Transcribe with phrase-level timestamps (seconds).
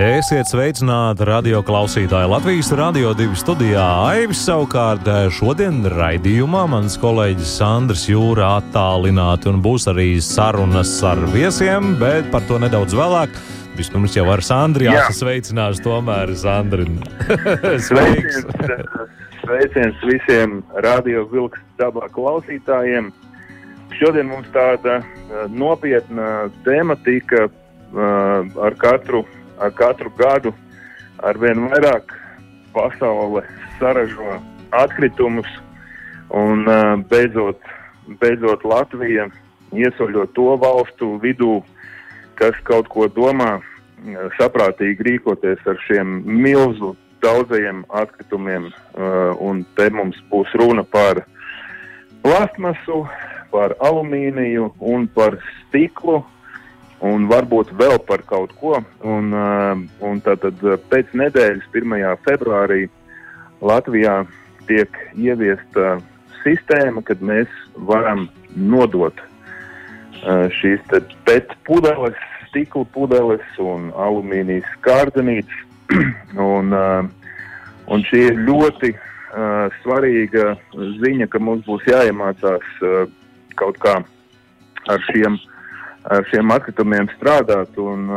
[0.00, 3.82] Esiet sveicināti radio klausītāji Latvijas Rādio 2 studijā.
[4.08, 5.04] Aivis savukārt
[5.36, 12.46] šodien raidījumā mans kolēģis Sandrs Jūra attālināti un būs arī sarunas ar viesiem, bet par
[12.48, 13.34] to nedaudz vēlāk.
[13.76, 16.86] Vispirms jau ar Sandru jāsasveicinās, tomēr Sandri.
[17.90, 18.40] Sveiks!
[19.42, 23.12] Sveiciens visiem radio vilks dabā klausītājiem.
[24.00, 25.02] Šodien mums tāda
[25.52, 29.26] nopietna tematika uh, ar katru
[29.60, 30.52] ar katru gadu
[31.22, 32.14] ar vien vairāk
[32.72, 33.42] pasaule
[33.78, 34.38] saražo
[34.70, 35.48] atkritumus,
[36.30, 36.64] un
[37.10, 37.60] beidzot,
[38.20, 39.26] beidzot Latvija
[39.74, 41.60] iesaļo to valstu vidū,
[42.38, 43.58] kas kaut ko domā
[44.38, 48.70] saprātīgi rīkoties ar šiem milzu daudzajiem atkritumiem.
[49.44, 51.20] Un te mums būs runa par
[52.24, 53.02] plastmasu,
[53.52, 55.36] par alumīniju un par
[55.66, 56.22] stiklu
[57.00, 58.78] un varbūt vēl par kaut ko.
[59.06, 61.96] Un, uh, un tātad uh, pēc nedēļas, 1.
[62.26, 62.86] februārī,
[63.60, 64.22] Latvijā
[64.68, 65.98] tiek ieviesta
[66.44, 67.50] sistēma, kad mēs
[67.88, 70.84] varam nodot uh, šīs
[71.28, 72.16] PET pudeles,
[72.50, 75.66] stikla pudeles un alumīnijas kārdenītes.
[76.54, 76.70] un,
[77.90, 78.92] un šī ir ļoti
[79.80, 80.52] svarīga
[81.02, 82.68] ziņa, ka mums būs jāiemācās
[83.58, 83.96] kaut kā
[84.90, 85.59] ar šiem uh,
[86.08, 87.76] ar šiem atkritumiem strādāt.
[87.80, 88.08] Un,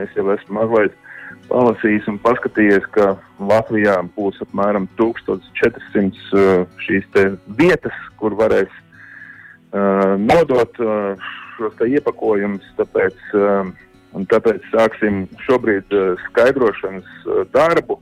[0.00, 0.96] es jau esmu mazliet
[1.50, 3.14] palasījis un paskatījies, ka
[3.50, 7.06] Latvijā būs apmēram 1400 uh, šīs
[7.58, 12.66] vietas, kur varēs uh, nodot uh, šos iepakojumus.
[12.78, 13.72] Tāpēc, uh,
[14.30, 15.90] tāpēc sāksim šobrīd
[16.28, 18.00] skaidrošanas darbu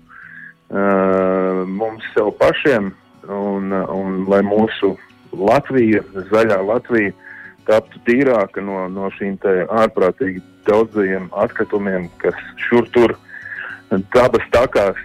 [0.68, 2.90] mums sev pašiem,
[3.32, 4.90] un, un lai mūsu
[5.32, 7.14] Latvija, zaļā Latvija,
[7.68, 9.36] taptu tīrāka no, no šīm
[9.82, 12.36] ārprātīgi daudzajiem atkritumiem, kas
[12.68, 13.16] šur tur
[14.14, 14.98] dabas takās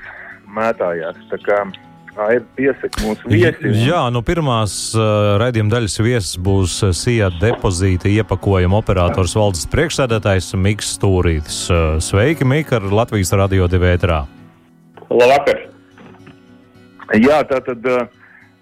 [0.53, 1.19] mētājās.
[1.31, 1.59] Tā kā
[2.35, 3.73] ir piesaka mūsu viesi.
[3.83, 10.95] Jā, no pirmās uh, raidījuma daļas viesis būs SIA depozīta iepakojuma operators valdes priekšsēdētājs Miks
[10.97, 11.63] Stūrītis.
[11.71, 14.23] Uh, sveiki, Mika, ar Latvijas radio divētrā.
[15.09, 15.65] Labvakar!
[17.19, 17.83] Jā, tātad,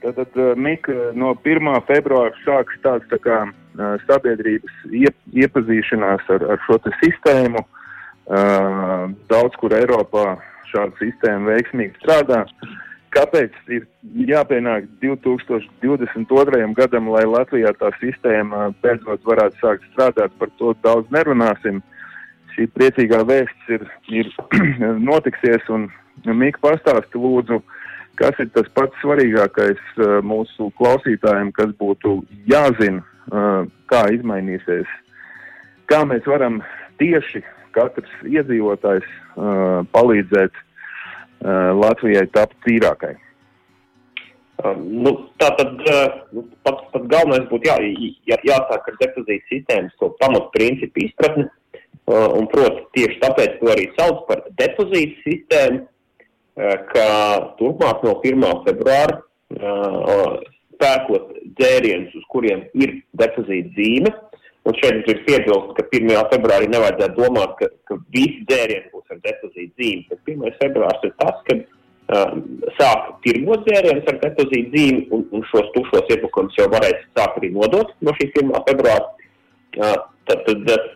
[0.04, 1.74] tātad Mika no 1.
[1.88, 3.44] februāra sāks tāds tā kā
[4.08, 7.64] sabiedrības iep, iepazīšanās ar, ar šo sistēmu.
[9.32, 10.38] Daudz kur Eiropā
[10.72, 12.46] šāda sistēma veiksmīgi strādā.
[13.12, 13.88] Kāpēc ir
[14.30, 16.62] jāpienāk 2022.
[16.78, 20.32] gadam, lai Latvijā tā sistēma beidzot varētu sākt strādāt?
[20.40, 21.82] Par to daudz nerunāsim.
[22.56, 24.32] Šī priecīgā vēsts ir, ir
[25.12, 25.90] notiksies, un
[26.24, 27.60] Mika pastāsti lūdzu,
[28.20, 29.80] kas ir tas pats svarīgākais
[30.24, 34.90] mūsu klausītājiem, kas būtu jāzina kā izmainīsies,
[35.92, 36.62] kā mēs varam
[37.02, 37.44] tieši
[37.76, 39.08] katrs iedzīvotājs
[39.94, 40.62] palīdzēt
[41.82, 43.16] Latvijai tapt tīrākai.
[44.78, 45.80] Nu, tā tad
[46.36, 47.78] nu, pats, pats galvenais būtu jā,
[48.30, 51.48] jā, jāsāk ar depozītu sistēmas to pamatprincipu izpratni.
[52.12, 55.86] Un, proti, tieši tāpēc to arī sauc par depozītu sistēmu,
[56.92, 57.08] ka
[57.58, 58.46] turpmāk no 1.
[58.68, 59.22] februāra
[60.82, 64.14] pērkot dzērienus, uz kuriem ir depozīta zīme.
[64.70, 66.12] Un šeit mums ir piebilst, ka 1.
[66.30, 70.04] februārī nevajadzētu domāt, ka, ka visi dzērieni būs ar depozīta zīmi.
[70.12, 70.58] Bet 1.
[70.62, 72.44] februārs ir tas, kad um,
[72.78, 77.52] sāk tirgot dzērienus ar depozīta zīmi, un, un šos tušos iepakojumus jau varēs sākt arī
[77.56, 78.54] nodot no šī 1.
[78.70, 79.30] februāra.
[79.80, 79.98] Uh,
[80.30, 80.88] tad, tad uh,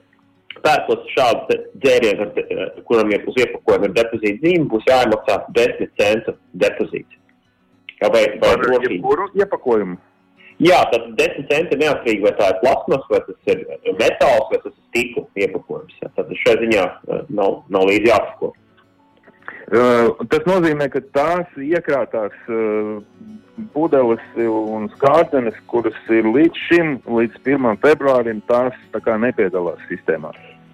[0.61, 7.21] pērkot šādu dzērienu, uh, kuram ir uz iepakojuma depozīta zīme, būs jāiemaksā 10 centu depozīts.
[8.01, 8.51] Vai, vai
[8.83, 9.97] jebkuru iepakojumu?
[10.63, 13.63] Jā, tad 10 centi neatkarīgi, vai tā ir plasmas, vai tas ir
[13.99, 15.97] metāls, vai tas ir stikla iepakojums.
[15.99, 16.11] Jā.
[16.15, 16.85] Tad šai ziņā
[17.35, 18.53] nav, nav līdzi jāsako.
[19.65, 23.01] Uh, tas nozīmē, ka tās iekrātās uh,
[23.73, 27.79] pudeles un skārdenes, kuras ir līdz šim, līdz 1.
[27.83, 30.31] februārim, tās tā nepiedalās sistēmā.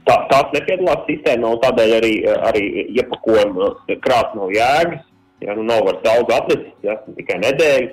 [0.09, 2.13] Tā, tās nepiedalās sistēmā, un tādēļ arī,
[2.51, 2.65] arī
[2.99, 3.71] iepakojuma
[4.03, 5.07] krāt nav jēgas.
[5.41, 7.89] Ja nu nav vairs daudz atlicis, ja, tikai nedēļu,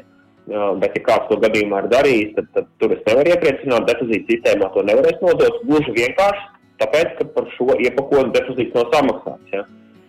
[0.52, 4.34] ja, bet ja kāds to gadījumā ir darījis, tad, tad tur es nevaru iepriecināt, depozīta
[4.34, 5.62] sistēmā to nevarēs nodot.
[5.64, 6.46] Gluži vienkārši
[6.82, 9.54] tāpēc, ka par šo iepakojumu depozīts nav samaksāts.
[9.54, 9.64] Ja.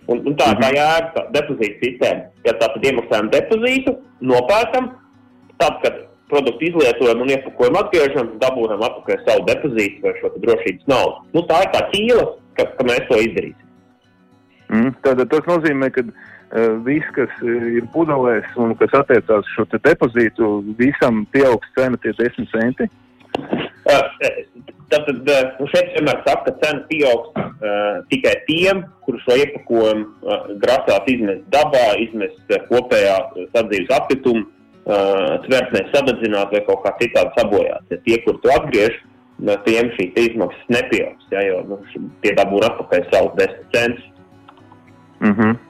[0.09, 2.27] Un, un tā ir tā jēga, tā depozīta sistēma.
[2.47, 3.95] Ja tā tad iemaksājam depozītu,
[4.31, 4.91] nopērkam,
[5.61, 11.23] tad, kad produktu izlietojam un iepakojumu atgriežam, dabūjam atpakaļ savu depozītu vai šo drošības naudu.
[11.37, 12.25] Nu, tā ir tā ķīla,
[12.57, 13.65] ka, ka mēs to izdarīsim.
[14.69, 16.05] Mm, tātad tas nozīmē, ka
[16.85, 20.49] viss, kas ir pudelēs un kas attiecās uz šo depozītu,
[20.79, 22.89] visam pieaugs cena tie 10 centi.
[24.89, 25.27] Tātad
[25.59, 31.11] nu šeit vienmēr saka, ka cena pieaugs uh, tikai tiem, kurus šo iepakojumu uh, grasās
[31.13, 33.19] izmest dabā, izmest uh, kopējā
[33.53, 37.85] sadzīves apkrituma uh, tvertnē sadedzināt vai kaut kā citādi sabojāt.
[37.93, 41.81] Ja tie, kur to atgriež, uh, tiem šīs izmaksas nepieaugs, ja, jo nu,
[42.25, 44.11] tie dabūna atpakaļ savus 10 centus.
[45.19, 45.68] Mm -hmm.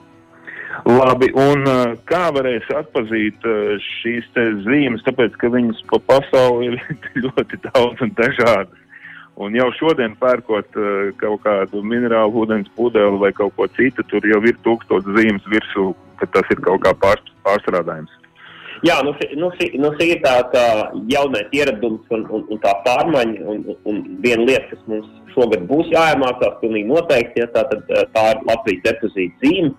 [0.86, 4.28] Labi, un uh, kā varēs atpazīt uh, šīs
[4.66, 6.78] zīmes, tāpēc, ka viņas pa pasauli ir
[7.24, 8.86] ļoti daudz un dažādas.
[9.40, 14.26] Un jau šodien pērkot uh, kaut kādu minerālu ūdens pudeli vai kaut ko citu, tur
[14.28, 18.16] jau ir tūkstoši zīmes virsū, ka tas ir kaut kā pār, pārstrādājums.
[18.86, 19.50] Jā, nu, nu,
[19.84, 20.66] nu, šī ir tā, tā
[21.12, 23.42] jaunais ieradums un, un, un tā pārmaiņa.
[23.52, 27.84] Un, un viena lieta, kas mums šogad būs jāiemācās, pilnīgi noteikti, ja, tā, tad,
[28.14, 29.74] tā ir Latvijas depozīta zīme.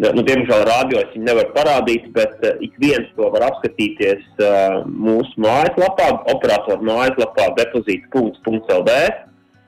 [0.00, 4.80] Nu, diemžēl rādio es viņu nevaru parādīt, bet uh, ik viens to var apskatīties uh,
[4.88, 8.96] mūsu mājaslapā, operatoru mājaslapā depozīta.lv.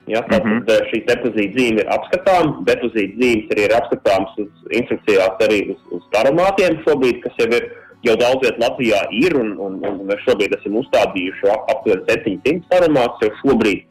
[0.05, 0.89] Ja, tātad mm -hmm.
[0.89, 2.59] šī depozīta zīme ir apskatāma.
[2.65, 7.69] Depozīta zīmes arī ir apskatāmas uz instrukcijās arī uz, uz taromātiem šobrīd, kas jau ir
[8.05, 13.21] jau daudz vietā Latvijā ir, un, un, un mēs šobrīd esam uzstādījuši aptuveni 700 sarunāts,
[13.23, 13.85] jau šobrīd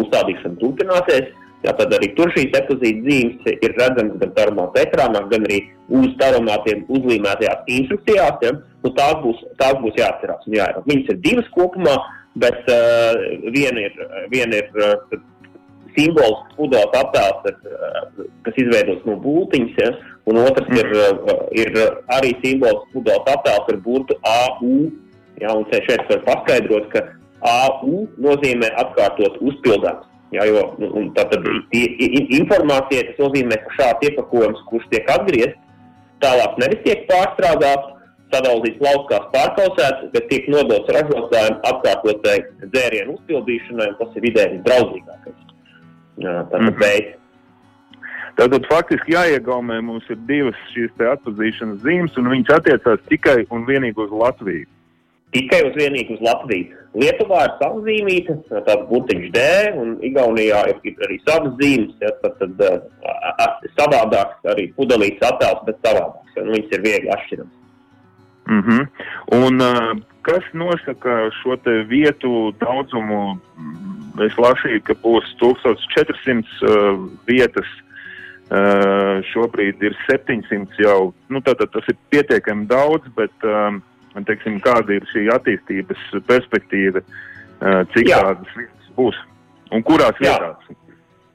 [0.00, 1.32] uzstādīšana turpināsies.
[1.64, 5.62] Jā, tad arī tur šīs depozīta zīmes ir redzamas gan tarumāta ekrānā, gan arī
[5.96, 8.42] uz tarumātiem uzlīmētajās instrukcijās.
[8.44, 8.52] Ja?
[8.84, 10.44] Nu, tās, būs, tās būs jāatcerās.
[10.52, 11.94] Jā, viņas ir divas kopumā,
[12.44, 13.16] bet uh,
[13.54, 13.96] viena ir,
[14.34, 15.16] viena ir uh,
[15.96, 19.90] simbols, pudeles attēls, ir, kas izveidots no būtiņas, ja?
[20.28, 20.80] un otrs mm.
[20.84, 21.82] ir, ir
[22.12, 24.90] arī simbols, pudeles attēls ar burtu AU.
[25.40, 25.56] Ja?
[25.56, 27.08] Un šeit var paskaidrot, ka
[27.44, 30.10] AU nozīmē atkārtot uzpildāms.
[30.34, 30.62] Ja, jo,
[31.16, 35.60] tātad informācija tas nozīmē, ka šāds iepakojums, kurš tiek atgriezts,
[36.24, 37.92] tālāk nevis tiek pārstrādāts,
[38.34, 45.44] sadalīts lauskās pārkausēts, bet tiek nodots ražotājiem atkārtotai dzērienu uzpildīšanai, un tas ir vidēji draudzīgākais
[46.22, 46.78] tātad mm.
[46.80, 47.20] veids.
[48.34, 54.02] Tātad faktiski jāiegaumē mums ir divas šīs atpazīšanas zīmes, un viņas attiecās tikai un vienīgi
[54.02, 54.66] uz Latviju.
[55.34, 56.80] Tikai uz vienīgi uz Latviju.
[56.94, 59.44] Lietuvā ir sava zīmīte, tāds burtiņš D,
[59.82, 65.80] un Igaunijā ir arī savas zīmes, ja, tad, tad uh, savādāks arī pudelīts attēls, bet
[65.82, 67.60] savādāks, ja, nu, viņas ir viegli atšķirams.
[68.46, 68.86] Mm -hmm.
[69.46, 71.56] Un uh, kas nosaka šo
[71.88, 73.40] vietu daudzumu
[74.26, 77.66] es lasīju, ka būs 1400 uh, vietas.
[78.44, 81.14] Uh, šobrīd ir 700 jau.
[81.32, 83.80] Nu, tātad tas ir pietiekami daudz, bet um,
[84.22, 87.02] teiksim, kāda ir šī attīstības perspektīva,
[87.94, 88.20] cik Jā.
[88.22, 89.18] tādas vietas būs
[89.74, 90.36] un kurās Jā.
[90.36, 90.78] vietās?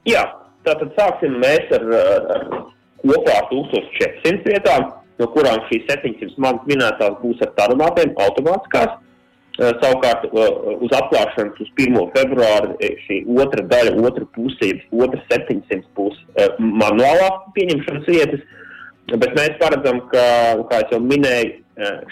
[0.08, 0.24] Jā,
[0.64, 1.84] tātad sāksim mēs ar,
[2.36, 2.46] ar
[3.02, 4.88] kopā 1400 vietām,
[5.20, 8.98] no kurām šīs 700 manas minētās būs ar tarumātiem automātiskās.
[9.60, 11.96] Savukārt uz atklāšanas uz 1.
[12.14, 16.16] februāra eh, šī otra daļa, otra puse, otrs 700 būs
[16.62, 17.28] manuālā
[17.58, 18.46] pieņemšanas vietas.
[19.10, 20.24] Bet mēs paredzam, ka,
[20.70, 21.58] kā jau minēju,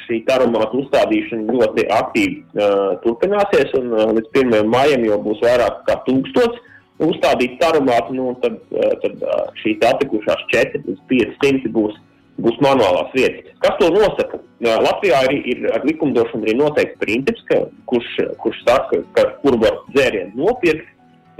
[0.06, 4.66] šī tarumāta uzstādīšana ļoti aktīvi uh, turpināsies, un uh, līdz 1.
[4.70, 6.64] maijam jau būs vairāk kā tūkstots
[7.04, 11.96] uzstādīt tarumātu, nu, un tad, uh, tad uh, šīs atlikušās 4 līdz 500 būs
[12.38, 13.50] būs manuālās vietas.
[13.64, 14.38] Kas to nosaka?
[14.62, 19.80] Latvijā ir, ir ar likumdošanu arī noteikts princips, ka, kurš, kurš saka, ka kur var
[19.90, 20.86] dzērienu nopirkt,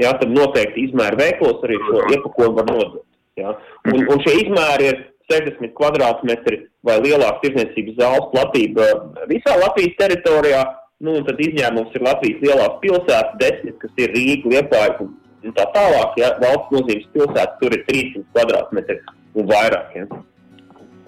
[0.02, 3.04] jā, tad noteikti izmēra veiklos arī šo iepakojumu var nodot.
[3.38, 3.54] Jā.
[3.92, 5.00] Un, un šie izmēri ir
[5.32, 8.88] 60 kvadrātmetri vai lielāka tirdzniecības zāles platība
[9.30, 10.62] visā Latvijas teritorijā.
[11.04, 15.12] Nu, tad izņēmums ir Latvijas lielās pilsētas, desmit, kas ir Rīga, Liepāja un,
[15.46, 16.16] un tā tālāk.
[16.18, 18.98] Ja, valsts nozīmes pilsētas tur ir 300 kvadrātmetri
[19.38, 19.94] un vairāk.
[19.94, 20.08] Ja.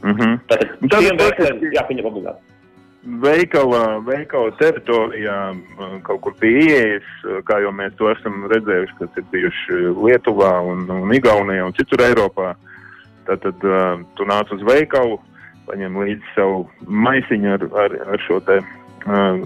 [0.02, 0.38] Mm -hmm.
[0.48, 2.50] Tātad šiem veikaliem jāpieņem obligāti.
[3.00, 5.36] Veikala, veikala teritorijā
[6.04, 7.06] kaut kur pie ieejas,
[7.48, 12.04] kā jau mēs to esam redzējuši, kas ir bijuši Lietuvā un, un Igaunijā un citur
[12.04, 12.54] Eiropā.
[13.28, 15.18] Tātad uh, tu nāc uz veikalu,
[15.68, 19.40] paņem līdzi savu maisiņu ar, ar, ar šo te uh,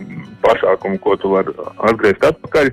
[0.45, 1.54] pasākumu, ko tu vari
[1.90, 2.71] atgriezt atpakaļ.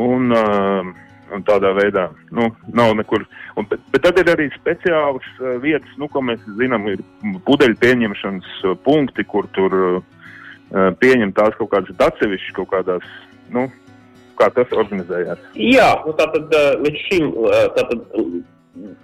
[0.00, 0.88] Un, uh,
[1.34, 3.26] un tādā veidā nu, nav nekur.
[3.58, 7.02] Un, bet, bet tad ir arī speciālas uh, vietas, nu, ko mēs zinām, ir
[7.46, 10.02] pudeļu pieņemšanas uh, punkti, kur tur uh,
[11.02, 13.16] pieņem tās kaut kādas atsevišķas kaut kādās.
[13.54, 13.68] Nu,
[14.34, 15.38] Kā tas organizējās?
[15.54, 16.50] Jā, nu tātad
[16.82, 17.28] līdz šim
[17.76, 18.00] tātad,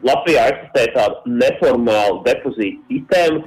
[0.02, 3.42] Latvijā eksistē tāda neformāla depozīta sistēma,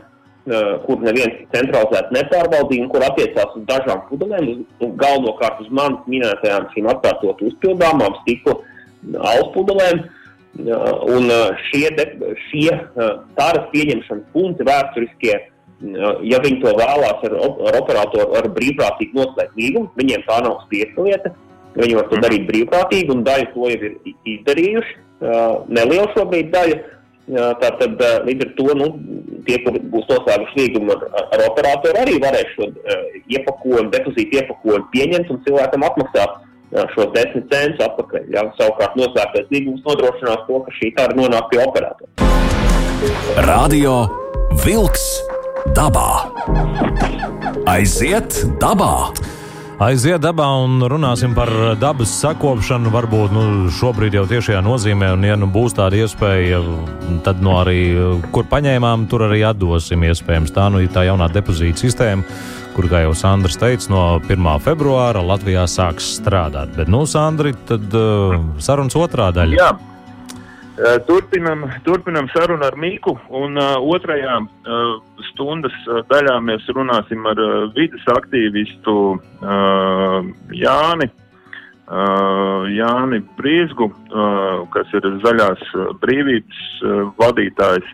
[0.85, 6.89] kur neviens centralizēti nepārbaudīja, un kur attiecās uz dažām pudelēm, galvenokārt uz manas minētajām šīm
[6.91, 8.57] atkārtot uzpildāmām stikla
[9.33, 10.03] alpudelēm.
[11.09, 11.31] Un
[11.69, 12.05] šie, de,
[12.49, 12.67] šie
[13.39, 15.37] tāras pieņemšanas punkti vēsturiskie,
[16.29, 17.37] ja viņi to vēlās ar,
[17.69, 21.33] ar operatoru, ar brīvprātīgi noslēgt līgumu, viņiem tā nav spiesta lieta.
[21.73, 23.95] Viņi var to darīt brīvprātīgi, un daļa to jau ir
[24.35, 24.99] izdarījuši.
[25.23, 26.79] Neliela šobrīd daļa.
[27.61, 28.87] Tātad līdz ar to nu,
[29.47, 32.67] tie, kur būs noslēguši līgumu ar, ar operatoru, arī varēs šo
[33.31, 36.41] iepakojumu, depozītu iepakojumu pieņemt un cilvēkam atmaksāt
[36.91, 38.27] šo 10 centus atpakaļ.
[38.33, 38.43] Ja?
[38.59, 42.11] Savukārt noslēgtais līgums nodrošinās to, ka šī tāda nonāk pie operatora.
[43.47, 44.01] Radio
[44.65, 45.07] Vilks
[45.77, 46.09] dabā.
[47.71, 48.95] Aiziet dabā!
[49.83, 52.87] Aiziet dabā un runāsim par dabas sakopšanu.
[52.93, 56.61] Varbūt nu, šobrīd jau tiešajā nozīmē, un, ja nu būs tāda iespēja,
[57.25, 57.81] tad nu, arī
[58.31, 60.05] kur paņēmām, tur arī atdosim.
[60.07, 62.23] Iespējams, tā nu, ir tā jaunā depozīta sistēma,
[62.77, 64.51] kur, kā jau Sandrs teica, no 1.
[64.63, 66.71] februāra Latvijā sāks strādāt.
[66.79, 69.59] Bet, nu, Sandri, tad uh, sarunas otrā daļa.
[69.59, 69.73] Jā.
[71.05, 74.95] Turpinam, turpinam sarunu ar Mīku, un uh, otrajā uh,
[75.29, 75.75] stundas
[76.09, 80.17] daļā mēs runāsim ar uh, vidas aktīvistu uh,
[80.57, 85.61] Jāni, uh, Jāni Brīsgu, uh, kas ir zaļās
[86.01, 87.93] brīvības uh, vadītājs,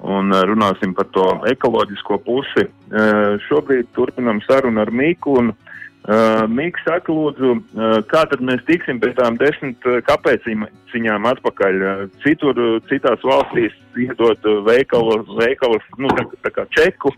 [0.00, 2.64] un uh, runāsim par to ekoloģisko pusi.
[2.88, 5.73] Uh, šobrīd turpinam sarunu ar Mīku, un uh,
[6.04, 11.78] Uh, Mikls saka, lūdzu, uh, kā tad mēs tiksim pēc tām desmit uh, kāpēciņām atpakaļ?
[11.80, 12.58] Uh, citur,
[12.90, 17.14] citās valstīs iedod veikalu, veikalu nu, tā, tā kā čeku,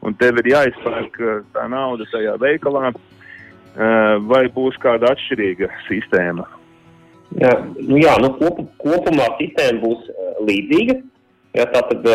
[0.00, 1.20] un tev ir jāizpērk
[1.52, 2.94] tā nauda tajā veikalā,
[4.30, 6.48] vai būs kāda atšķirīga sistēma?
[7.42, 10.08] Jā, nu, jā nu, kop, kopumā sistēma būs
[10.48, 10.96] līdzīga.
[11.58, 12.06] Ja, tātad,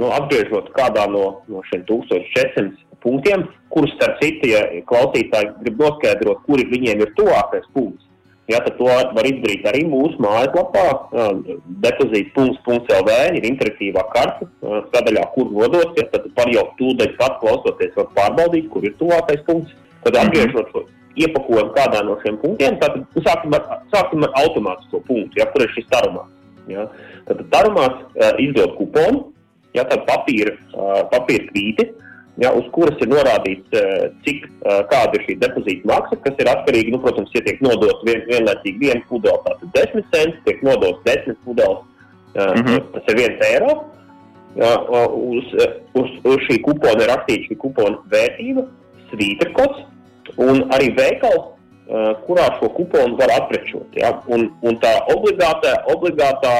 [0.00, 6.42] nu, atgriežot kādā no, no šiem 1400 punktiem, kurus, starp citu, ja klausītāji grib noskaidrot,
[6.48, 8.02] kuri viņiem ir tuvākais punkts.
[8.46, 10.84] Ja, tad to var izdarīt arī mūsu mājaslapā.
[11.82, 14.46] Depozīts.lv ir interaktīvā karte
[14.92, 15.88] sadaļā, kur nodos.
[15.98, 19.74] Ja, tad par jau tūdaļ pat klausoties, var pārbaudīt, kur ir tuvākais punkts.
[20.04, 20.28] Tad mhm.
[20.28, 20.84] atgriežot šo
[21.16, 25.72] iepakojumu kādā no šiem punktiem, tad sāksim ar, sāksim ar automātisko punktu, ja, kur ir
[25.74, 26.30] šis tarumās.
[26.70, 26.84] Ja.
[27.26, 28.02] Tad tarumās
[28.42, 29.30] izdod kuponu,
[29.74, 30.54] ja, tad papīra,
[31.10, 31.88] papīra kvīti
[32.42, 36.50] ja, uz kuras ir norādīts, eh, cik, eh, kāda ir šī depozīta maksa, kas ir
[36.52, 41.02] atkarīga, nu, protams, ja tiek nodots vien, vienlaicīgi viena pudele, tātad 10 centi, tiek nodots
[41.08, 41.84] 10 pudeles,
[42.34, 42.80] mm -hmm.
[42.92, 43.84] tas ir 1 eiro.
[44.56, 44.70] Ja,
[45.12, 45.44] uz,
[45.94, 48.64] uz, uz šī kupona ir rakstīts šī kupona vērtība,
[49.10, 49.84] svīterkods
[50.36, 51.52] un arī veikals,
[52.26, 53.86] kurā šo kuponu var aprečot.
[53.92, 54.22] Ja?
[54.26, 56.54] Un, un tā obligātā, obligātā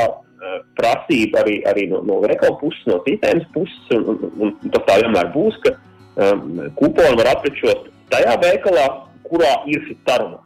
[0.78, 4.99] prasība arī, arī no, no veikala puses, no sistēmas puses, un, un, un tas tā
[5.02, 8.87] vienmēr būs, ka um, kuponu var aprečot tajā veikalā,
[9.26, 10.45] kurā ir šis tarumās.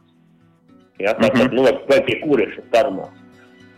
[1.01, 1.55] Ja, tā, tad, mhm.
[1.57, 3.17] nu, vai, vai pie kura ir šis tarumās.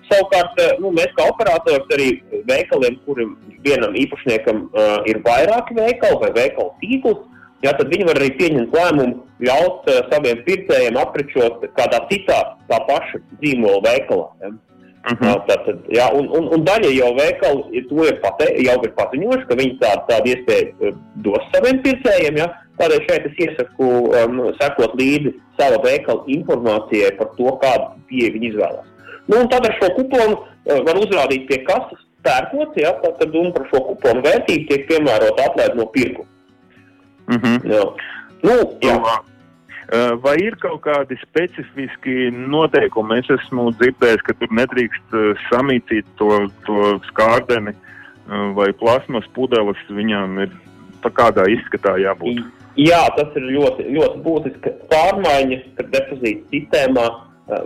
[0.09, 2.09] Savukārt, eh, nu, mēs kā operators arī
[2.49, 7.21] veikaliem, kuriem vienam īpašniekam uh, ir vairāki veikali vai veikalu tīkls,
[7.63, 12.81] ja, tad viņi var arī pieņemt lēmumu ļaut uh, saviem pircējiem aprečot kādā citā tā
[12.89, 14.27] paša dzīmola veikalā.
[14.43, 14.51] Ja.
[15.03, 15.23] Uh mhm.
[15.23, 15.39] -huh.
[15.47, 19.55] Tātad, jā, un, un, un daļa jau veikali to ir, pate, jau ir paziņojuši, ka
[19.59, 20.93] viņi tādu, tādu iespēju
[21.25, 22.37] dos saviem pircējiem.
[22.37, 22.47] Ja?
[22.79, 28.49] Tādēļ šeit es iesaku um, sekot līdzi sava veikala informācijai par to, kādu pieeju viņi
[28.53, 28.87] izvēlās.
[29.27, 32.95] Nu, tad ar šo kuponu uh, var uzrādīt pie kases pērkot, ja?
[33.03, 36.29] tad un par šo kuponu vērtību tiek piemērota atlaide no pirkuma.
[37.27, 37.55] Uh mhm.
[37.55, 37.71] -huh.
[37.75, 37.83] jā.
[38.43, 38.95] Nu, jā.
[38.95, 39.32] Eh,
[40.23, 43.19] vai ir kaut kādi specifiski noteikumi?
[43.21, 45.17] Es esmu dzirdējis, ka tur nedrīkst
[45.49, 46.31] samīcīt to,
[46.67, 47.75] to skārdeni
[48.57, 49.79] vai plasmas pudeles.
[49.91, 50.53] Viņām ir
[51.03, 52.45] kādā izskatā jābūt.
[52.79, 54.71] Jā, tas ir ļoti, ļoti būtiski.
[54.89, 55.59] Pārmaiņa
[55.91, 57.03] depozīta sistēmā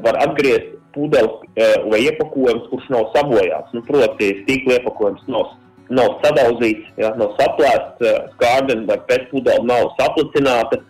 [0.03, 1.45] var atgriezt pudeles
[1.87, 3.71] vai iepakojums, kurš nav sabojāts.
[3.77, 5.53] Nu, proti, stīkla iepakojums nav,
[5.93, 10.81] nav sadauzīts, jā, nav saplēsts, skārdeni vai pēcpudele nav saplicināta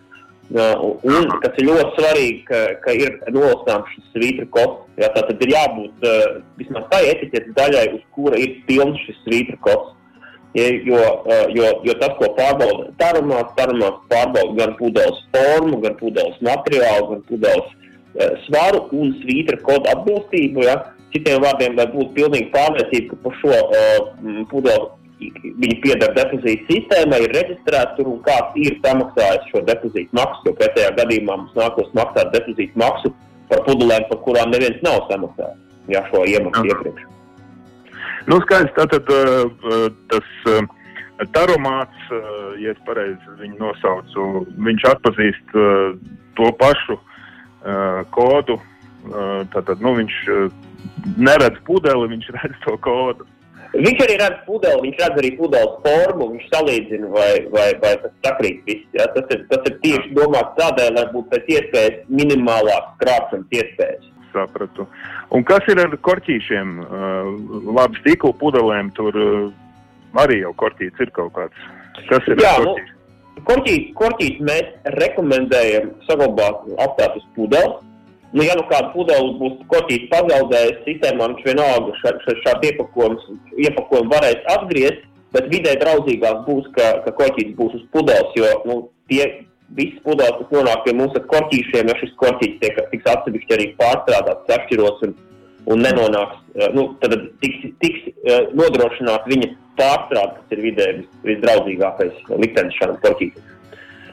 [0.48, 4.86] Un kas ir ļoti svarīgi, ka, ka ir nolasāms šis svītra kods.
[4.96, 9.18] Jā, tā tad ir jābūt uh, vismaz tai etiķetes daļai, uz kura ir pilns šis
[9.25, 9.92] svītra kods.
[10.56, 15.98] Ja, jo, uh, jo, jo tas, ko pārbauda tarumās, tarumās pārbauda gan pudeles formu, gan
[16.00, 20.63] pudeles materiālu, gan pudeles uh, svaru un svītra kodu atbilstību.
[20.63, 20.80] Ja.
[21.12, 27.21] Citiem vārdiem, lai būtu pilnīgi pārliecība, ka par šo uh, pudeli viņi pieder depozīta sistēmai,
[27.25, 30.45] ir reģistrēti tur un kāds ir samaksājis šo depozītu maksu.
[30.45, 33.13] Jo pretējā gadījumā mums nākos maksāt depozītu maksu
[33.50, 35.62] par pudelēm, par kurām neviens nav samaksājis.
[35.91, 37.05] Jā, šo iemaksu iepriekš.
[38.27, 40.65] Nu, skaidrs, tātad uh, uh, tas uh,
[41.33, 42.09] Taromāts,
[42.62, 44.25] ja es pareizi viņu nosaucu,
[44.62, 45.55] viņš atpazīst
[46.38, 46.97] to pašu
[48.13, 48.59] kodu.
[49.55, 50.19] Tātad, nu, viņš
[51.17, 53.25] neredz pudeli, viņš redz to kodu.
[53.74, 58.13] Viņš arī redz pudeli, viņš redz arī pudeles formu, viņš salīdzina, vai, vai, vai tas
[58.25, 58.86] sakrīt viss.
[58.95, 59.07] Ja?
[59.15, 64.12] Tas, ir, tas ir tieši domāts tādēļ, lai būtu pēc iespējas minimālāks krāpšanas iespējas.
[64.33, 64.88] Sapratu.
[65.36, 66.75] Un kas ir ar korķīšiem?
[67.77, 69.15] Labi, stikla pudelēm tur
[70.24, 71.65] arī jau korķīts ir kaut kāds.
[72.09, 73.43] Kas ir Jā, ar nu, korķīšiem?
[73.47, 77.83] korķīt, korķīt mēs rekomendējam saglabāt apstāt uz pudeles.
[78.38, 83.38] Nu, ja nu kāda pudele būs korķīts pazaudējis, sistēmā viņš vienalga šā, šā, šādu iepakojumu,
[83.65, 88.75] iepakojumu varēs atgriezt, bet vidē draudzīgāk būs, ka, ka korķīts būs uz pudeles, jo nu,
[89.10, 89.25] tie
[89.79, 93.67] visas pudeles, kas nonāk pie mums ar korķīšiem, ja šis korķīts tiek, tiks atsevišķi arī
[93.82, 95.17] pārstrādāts, sašķirots un,
[95.74, 101.10] un nenonāks, eh, nu, tad tiks, tiks eh, nodrošināt viņa pārstrāde, kas ir vidē vis,
[101.25, 103.53] visdraudzīgākais liktenis šādam korķītam.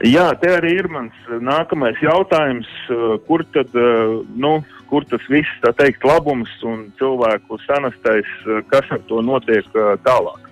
[0.02, 4.56] Jā, te arī ir mans nākamais jautājums, uh, kur tad, uh, nu,
[4.90, 8.30] kur tas viss, tā teikt, labums un cilvēku sanastais,
[8.72, 9.68] kas ar to notiek
[10.02, 10.50] tālāk?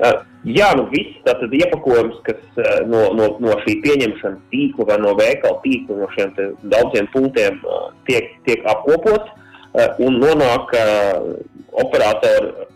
[0.00, 4.98] Uh, jā, nu viss tātad iepakojums, kas uh, no, no, no šī pieņemšanas tīkla vai
[5.02, 6.32] no veikala tīkla, no šiem
[6.72, 9.38] daudziem punktiem uh, tiek, tiek apkopots
[10.04, 10.68] un nonāk
[11.80, 12.66] operatoru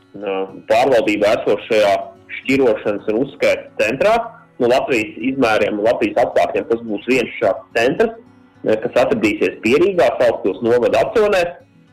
[0.71, 1.91] pārvaldībā esošajā
[2.39, 4.15] šķirošanas un uzskaitas centrā.
[4.63, 10.63] No Latvijas izmēriem, Latvijas apstākļiem tas būs viens šāds centrs, uh, kas atradīsies Pierīgā, Sauktos
[10.65, 11.43] novada apcionē.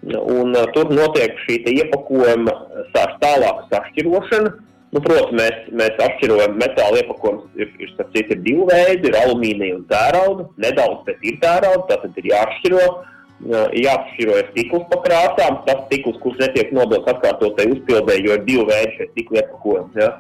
[0.04, 2.54] Un, uh, tur notiek šī iepakojuma
[2.96, 4.54] sāks tālāka sašķirošana.
[4.94, 7.48] Nu, protams, mēs, mēs atšķirojam metāla iepakojumus.
[7.58, 10.46] Ir, ir, ir, ir divi veidi, ir alumīnija un tērauda.
[10.62, 12.84] Nedaudz, bet ir tērauda, tātad ir jāatšķiro.
[13.82, 15.58] Jāatšķiro ir stikls pa krāsām.
[15.66, 20.04] Tas stikls, kurš netiek nodots atkārtotai uzpildē, jo ir divi veidi šie stikla iepakojumi.
[20.04, 20.12] Ja?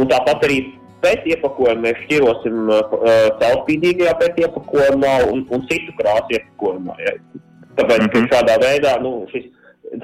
[0.00, 0.58] Un tāpat arī
[1.02, 2.92] pēc iepakojuma mēs šķirosim uh,
[3.40, 6.98] caurspīdīgajā pēc iepakojumā un, un citu krāsu iepakojumā.
[7.06, 7.16] Ja?
[7.78, 8.30] Tāpēc, mm -hmm.
[8.32, 9.48] šādā veidā nu, šis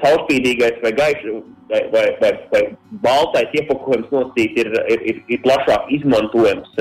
[0.03, 1.29] caurspīdīgais vai gaišs
[1.69, 2.61] vai, vai, vai, vai
[3.05, 6.75] baltais iepakojums nosacīt ir, ir, ir, ir plašāk izmantojams.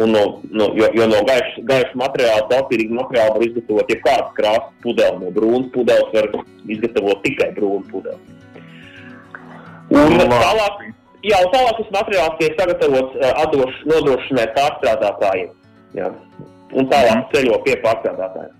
[0.00, 0.20] Un no,
[0.56, 5.18] no, jo, jo no gaiša, gaiša materiāla, caurspīdīga materiāla var izgatavot jebkādas krāsas pudeli.
[5.20, 6.30] No brūnas pudeles var
[6.72, 8.38] izgatavot tikai brūnu pudeli.
[9.90, 10.86] Un tālāk,
[11.26, 15.52] jā, un tālāk šis materiāls tiek sagatavots atdoš, nodrošinai pārstrādātājiem.
[15.98, 16.10] Jā.
[16.70, 18.56] Un tālāk ceļo pie pārstrādātājiem.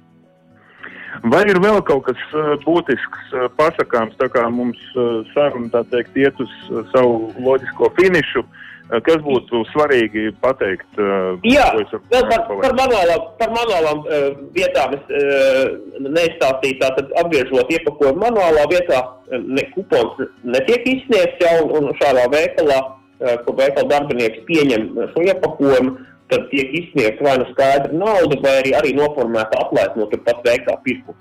[1.31, 5.83] Vai ir vēl kaut kas uh, būtisks uh, pasakāms, tā kā mums uh, saruna tā
[5.90, 8.60] teikt iet uz uh, savu loģisko finišu, uh,
[9.07, 10.88] kas būtu svarīgi pateikt?
[10.98, 14.26] Uh, Jā, ko vēl par, par manuālām, par manuālām uh,
[14.57, 15.70] vietām es uh,
[16.07, 22.83] neizstāstīju, tātad apgriežot iepakojumu manuālā vietā, uh, ne kupons netiek izsniegts jau, un šādā veikalā,
[22.83, 25.96] uh, kur veikala darbinieks pieņem šo iepakojumu,
[26.31, 30.79] tad tiek izsniegta vai nu skaidra nauda, vai arī, arī noformēta atlaide no turpat veiktā
[30.85, 31.18] pirkuma.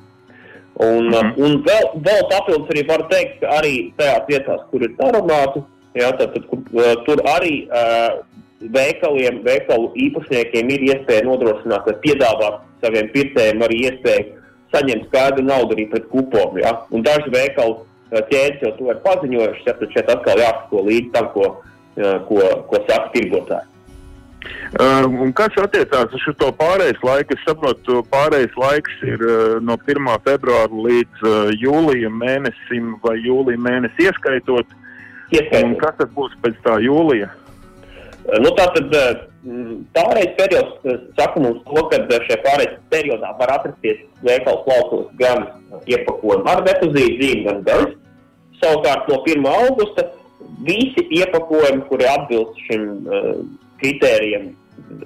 [0.79, 1.34] Un, mm -hmm.
[1.43, 5.63] un vēl, vēl papildus arī var teikt, ka arī tajās vietās, kur ir aromāti,
[5.97, 8.19] jā, tad, tad, kur, uh, tur arī uh,
[8.60, 14.36] veikaliem, veikalu īpašniekiem ir iespēja nodrošināt, lai piedāvāt saviem pircējiem arī iespēju
[14.73, 16.62] saņemt skaidru naudu arī pret kuponu.
[16.62, 16.75] Ja?
[16.91, 21.12] Un daži veikalu uh, ķēdes jau to ir paziņojuši, ja, tad šeit atkal jāsako līdz
[21.15, 21.49] tam, ko,
[22.30, 23.69] ko, ko saka tirgotāji.
[24.80, 27.34] Un kas attiecās uz šo pārejas laiku?
[27.34, 30.10] Es saprotu, pārejas laiks ir uh, no 1.
[30.28, 34.78] februāra līdz uh, jūlijam mēnesim vai jūlijā mēnesi ieskaitot.
[35.63, 37.30] Un kas tad būs pēc tā jūlija?
[38.44, 38.94] Nu, tātad
[39.96, 45.46] pārējais periods saka mums to, ka šajā pārējais periodā var atrasties veikalu plaukos gan
[45.88, 47.94] iepakojumi ar depozītu zīmi, gan bez.
[48.60, 49.46] Savukārt no 1.
[49.48, 50.10] augusta
[50.68, 53.30] visi iepakojumi, kuri atbilst šim uh,
[53.80, 54.52] kritērijiem,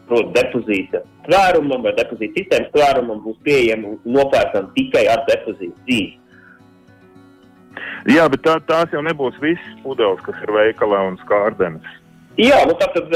[0.09, 6.17] proti, depozīta tvērumam vai depozīta sistēmas tvērumam, būs pieejami un nopērkami tikai ar depozītu zīmi.
[8.09, 11.99] Jā, bet tā, tās jau nebūs visas pudeles, kas ir veikalā un skārdenes.
[12.41, 13.11] Jā, nu tad, tad,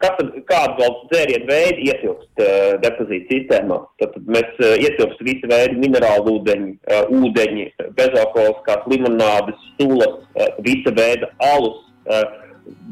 [0.00, 3.76] tad kādu vēl dzērienu veidu ietilpst uh, depozīta sistēmā?
[4.00, 7.66] Tad, tad mēs uh, ietilpst visu veidu minerālu ūdeņi, uh, ūdeņi
[7.98, 11.76] bezalkoholiskās limonādes, sulas, uh, visa veida alus,
[12.08, 12.24] uh,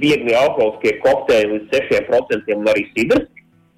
[0.03, 3.27] viegli alkoholiskie kokteili līdz 6% un arī sidrs.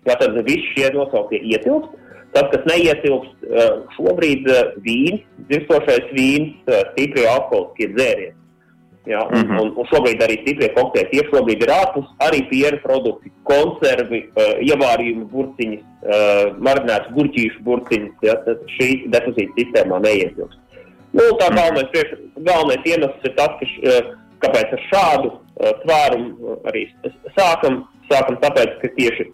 [0.09, 1.95] Tātad visi šie nosauktie ietilpst.
[2.35, 8.35] Tas, kas neietilpst uh, šobrīd, uh, vīns, dzirstošais vīns, uh, stipri alkoholiskie dzērieni.
[9.09, 9.61] Ja, un, mm -hmm.
[9.63, 14.21] un, un šobrīd arī stiprie kokteļi tieši šobrīd ir ārpus, arī piena produkti, konservi,
[14.69, 15.85] ievārījumi burciņas,
[16.67, 18.19] marinēts gurķīšu burciņas.
[18.27, 20.59] Ja, tad šī depozīta sistēmā neietilpst.
[21.17, 24.03] Nu, tā galvenais, priekš, galvenais iemesls ir tas, ka, š,
[24.45, 25.33] kāpēc ar šādu
[25.87, 26.85] tvērumu arī
[27.39, 27.87] sākam.
[28.13, 29.25] Sākam tāpēc, ka tieši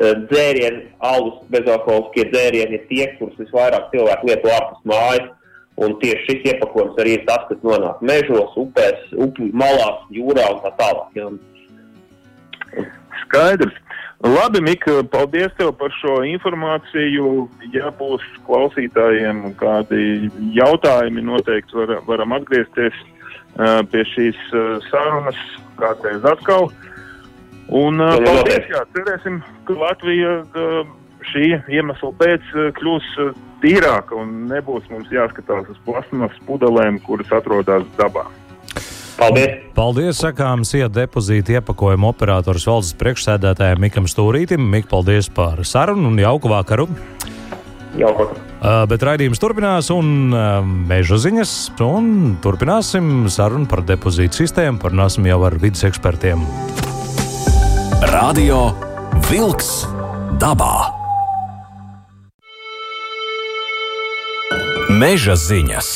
[0.00, 5.32] tas dzērienu, alus, bezalkoholiskie dzērieni ir tie, kurus visvairāk cilvēku lieto ārpus mājas.
[5.74, 10.60] Un tieši šis iepakojums arī ir tas, kas nonāk mežos, upēs, upju malās, jūrā un
[10.62, 11.16] tā tālāk.
[11.18, 12.84] Ja.
[13.24, 13.80] Skaidrs.
[14.24, 17.48] Labi, Mika, paldies tev par šo informāciju.
[17.74, 22.94] Ja būs klausītājiem kādi jautājumi, noteikti var, varam atgriezties
[23.58, 25.42] uh, pie šīs uh, sarunas
[25.80, 26.70] kādreiz atkal.
[27.72, 30.94] Un uh, paldies, jā, cerēsim, ka Latvija uh,
[31.32, 33.10] šī iemesla pēc uh, kļūs
[33.64, 38.26] tīrāka un nebūs mums jāskatās uz plasmas pudelēm, kuras atrodas dabā.
[39.14, 39.60] Paldies!
[39.76, 44.64] Paldies, sakām, SIA depozīta iepakojuma operators valdes priekšsēdētājiem Mikam Stūrītim.
[44.74, 46.88] Mik, paldies par sarunu un jauku vakaru!
[47.98, 48.26] Jauku!
[48.64, 51.52] Uh, bet raidījums turpinās, un uh, meža ziņas,
[51.84, 54.82] un turpināsim sarunu par depozītu sistēmu.
[54.82, 56.42] Parunāsim jau ar vidas ekspertiem.
[58.04, 58.74] Radio
[59.30, 59.86] Wolks
[60.36, 60.90] dabā!
[64.92, 65.88] Meža ziņas!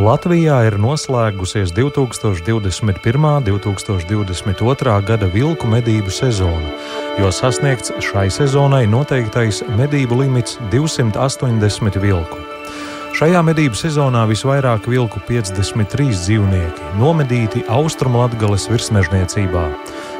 [0.00, 3.20] Latvijā ir noslēgusies 2021.
[3.20, 4.96] un 2022.
[5.04, 6.72] gada vilku medību sezona,
[7.20, 12.40] jo sasniegts šai sezonai noteiktais medību limits 280 vilku.
[13.14, 19.68] Šajā medību sezonā visvairāk vilku 53 dzīvnieki nomedīti Austrumlatgales virsmežniecībā.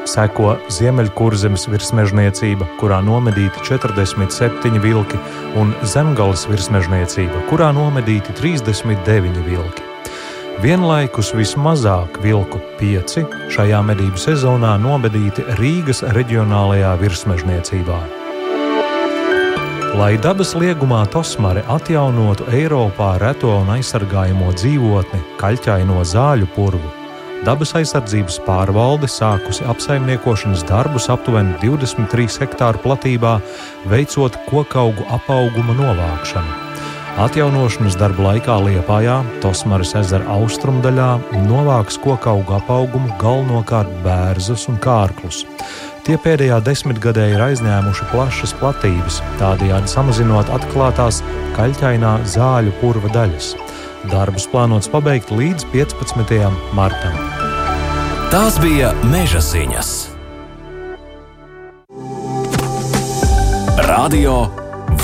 [0.05, 5.17] Seko Ziemeļkurzemes virsmežniecība, kurā nomedīti 47 vilki,
[5.57, 9.85] un Zemgales virsmežniecība, kurā nomedīti 39 vilki.
[10.63, 17.97] Vienlaikus vismazāk vilku pieci šajā medību sezonā nomedīti Rīgas reģionālajā virsmežniecībā.
[19.95, 26.91] Lai dabas liegumā Tosmare atjaunotu Eiropā reto un aizsargājamo dzīvotni, kaļķaino zāļu purvu,
[27.43, 33.39] dabas aizsardzības pārvalde sākusi apsaimniekošanas darbus aptuveni 23 hektāru platībā,
[33.91, 36.61] veicot kokaugu apauguma novākšanu.
[37.15, 41.09] Atjaunošanas darba laikā Liepājā, Tosmaras ezera austrumdaļā,
[41.45, 45.45] novāks kokaugu apaugumu galvenokārt bērzus un kārklus.
[46.05, 51.23] Tie pēdējā desmitgadē ir aizņēmuši plašas platības, tādējādi samazinot atklātās
[51.55, 53.53] kaļķainā zāļu purva daļas.
[54.11, 56.37] Darbus plānots pabeigt līdz 15.
[56.77, 57.15] martam.
[58.29, 59.91] Tās bija meža ziņas.
[63.87, 64.45] Radio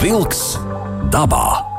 [0.01, 0.55] Wolks
[1.13, 1.71] dabā.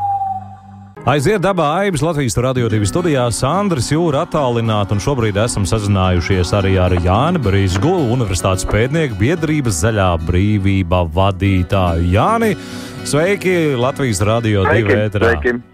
[1.02, 6.76] Aiziet dabā Aibas Latvijas radio divi studijā, Sandrs Jūra attālināti, un šobrīd esam sazinājušies arī
[6.78, 12.06] ar Jāni Brīsgu, Universitātes pētnieku biedrības zaļā brīvība vadītāju.
[12.14, 12.54] Jāni,
[13.02, 15.34] sveiki Latvijas radio divi ēterā.
[15.34, 15.71] Sveiki.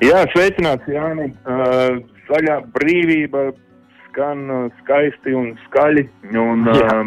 [0.00, 1.30] Jā, sveicināts Jāni.
[1.44, 3.50] Uh, zaļā brīvība
[4.08, 7.02] skan uh, skaisti un skaļi, un uh,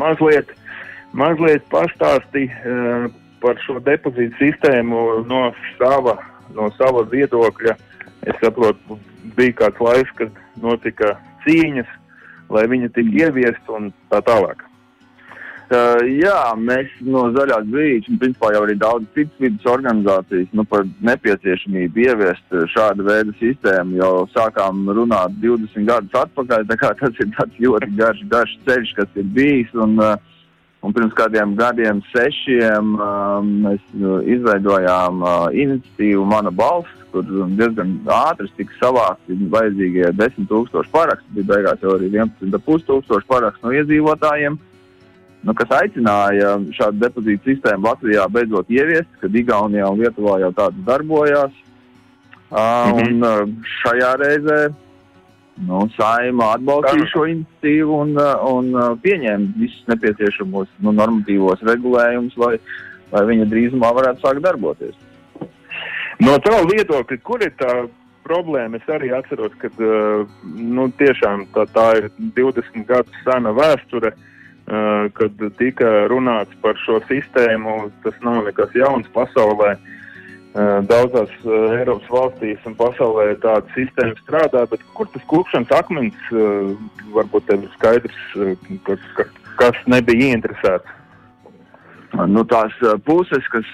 [0.00, 0.54] mazliet,
[1.12, 2.48] mazliet pastāsti.
[2.64, 3.10] Uh,
[3.40, 5.44] par šo depozītu sistēmu no
[5.78, 6.16] sava,
[6.56, 7.76] no sava viedokļa.
[8.28, 8.98] Es saprotu,
[9.36, 11.14] bija kāds laiks, kad notika
[11.46, 11.88] cīņas,
[12.52, 14.66] lai viņa tiktu ieviesta un tā tālāk.
[15.70, 20.64] Uh, jā, mēs no Zaļās brīvības, un principā jau arī daudz citas vidas organizācijas, nu,
[20.66, 26.66] par nepieciešamību ieviest šādu veidu sistēmu jau sākām runāt 20 gadus atpakaļ.
[26.74, 27.30] Tas ir
[27.62, 29.70] ļoti garš, garš ceļš, kas ir bijis.
[29.78, 29.94] Un,
[30.80, 32.94] Un pirms kādiem gadiem, sešiem,
[33.66, 33.82] mēs
[34.32, 35.20] izveidojām
[35.52, 37.26] iniciatīvu Mana balss, kur
[37.58, 41.34] diezgan ātri tika savākti vajadzīgie 10,000 parakstu.
[41.36, 44.56] Bija beigās jau arī 11,500 parakstu no iedzīvotājiem,
[45.46, 50.86] nu, kas aicināja šādu depozītu sistēmu Latvijā beidzot ieviest, kad Igaunijā un Lietuvā jau tādas
[50.86, 51.56] darbojās.
[52.50, 53.02] Uh, -hmm.
[53.06, 54.60] Un uh, šajā reizē
[55.60, 62.36] Nu, Saima atbalstīja šo iniciatīvu un, uh, un uh, pieņēma visus nepieciešamos nu, normatīvos regulējumus,
[62.40, 62.54] lai,
[63.12, 64.96] lai viņa drīzumā varētu sākt darboties.
[66.24, 67.74] No tā viedokļa, kur ir tā
[68.24, 68.80] problēma?
[68.80, 70.24] Es arī atceros, ka uh,
[70.56, 74.14] nu, tiešām tā, tā ir 20 gadu sena vēsture,
[75.16, 77.88] kad tika runāts par šo sistēmu.
[78.04, 79.74] Tas nav nekas jauns pasaulē.
[79.74, 79.96] Uh,
[80.50, 86.32] Daudzās Eiropas valstīs un pasaulē tāda sistēma strādā, bet kur tas klupšanas akmens
[87.14, 88.24] varbūt ir skaidrs,
[89.14, 89.28] ka,
[89.60, 90.96] kas nebija ieinteresēts?
[92.10, 92.74] Nu, tās
[93.06, 93.68] puses, kas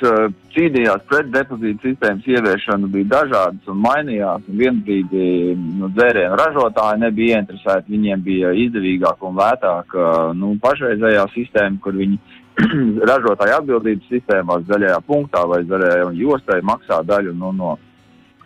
[0.53, 4.45] cīnījās pret depozītu sistēmas ieviešanu, bija dažādas un mainījās.
[4.51, 7.95] Un vienbrīdī nu, dzērienu ražotāji nebija ieinteresēti.
[7.95, 9.97] Viņiem bija izdevīgāk un lētāk
[10.37, 12.21] nu, pašreizējā sistēma, kur viņi
[13.11, 17.75] ražotāju atbildības sistēmās zaļajā punktā vai zaļajā jostai maksā daļu no, no,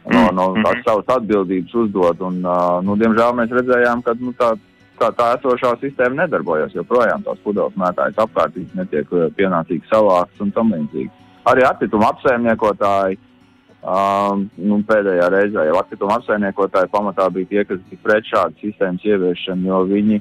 [0.07, 2.23] no, no tās savas atbildības uzdot.
[2.31, 4.55] Un, uh, nu, diemžēl mēs redzējām, ka nu, tā,
[5.01, 6.75] tā, tā esošā sistēma nedarbojas.
[6.77, 11.11] Joprojām tās pudeles mētājas apkārtīgi netiek pienācīgi savāktas un tam līdzīgi.
[11.51, 13.21] Arī atkrituma apsaimniekotāji.
[13.81, 19.07] Um, nu, pēdējā reizē jau atkrituma apsaimniekotāji pamatā bija tie, kas bija pret šādu sistēmas
[19.09, 20.19] ieviešanu, jo viņi